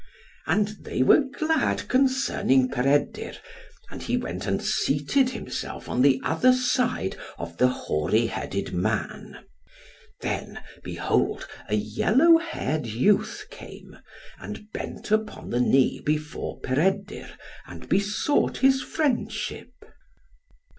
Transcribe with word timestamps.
And 0.47 0.69
they 0.81 1.03
were 1.03 1.19
glad 1.19 1.87
concerning 1.87 2.69
Peredur. 2.69 3.33
And 3.91 4.01
he 4.01 4.17
went 4.17 4.47
and 4.47 4.59
seated 4.59 5.29
himself 5.29 5.87
on 5.87 6.01
the 6.01 6.19
other 6.23 6.53
side 6.53 7.15
of 7.37 7.57
the 7.57 7.67
hoary 7.67 8.25
headed 8.25 8.73
man. 8.73 9.45
Then, 10.21 10.59
behold 10.83 11.47
a 11.69 11.75
yellow 11.75 12.39
haired 12.39 12.87
youth 12.87 13.45
came, 13.51 13.99
and 14.39 14.71
bent 14.73 15.11
upon 15.11 15.51
the 15.51 15.59
knee 15.61 15.99
before 16.03 16.59
Peredur, 16.61 17.29
and 17.67 17.87
besought 17.87 18.57
his 18.57 18.81
friendship. 18.81 19.71